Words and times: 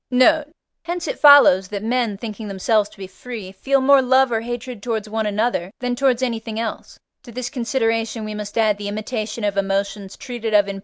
Note. 0.09 0.45
Hence 0.81 1.07
it 1.07 1.19
follows, 1.19 1.67
that 1.67 1.83
men, 1.83 2.17
thinking 2.17 2.47
themselves 2.47 2.89
to 2.89 2.97
be 2.97 3.05
free, 3.05 3.51
feel 3.51 3.79
more 3.81 4.01
love 4.01 4.31
or 4.31 4.41
hatred 4.41 4.81
towards 4.81 5.07
one 5.07 5.27
another 5.27 5.69
than 5.79 5.95
towards 5.95 6.23
anything 6.23 6.59
else: 6.59 6.97
to 7.21 7.31
this 7.31 7.51
consideration 7.51 8.25
we 8.25 8.33
must 8.33 8.57
add 8.57 8.79
the 8.79 8.87
imitation 8.87 9.43
of 9.43 9.57
emotions 9.57 10.17
treated 10.17 10.55
of 10.55 10.67
in 10.67 10.77
III. 10.77 10.79